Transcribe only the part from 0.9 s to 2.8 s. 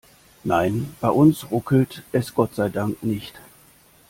bei uns ruckelt es Gott sei